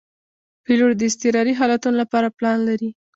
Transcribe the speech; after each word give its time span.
پیلوټ 0.65 0.93
د 0.97 1.01
اضطراري 1.09 1.53
حالتونو 1.59 1.95
لپاره 2.01 2.33
پلان 2.37 2.57
لري. 2.69 2.89